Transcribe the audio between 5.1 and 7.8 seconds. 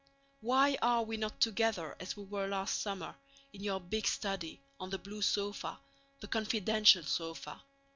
sofa, the confidential sofa?